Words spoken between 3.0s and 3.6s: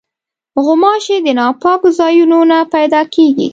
کېږي.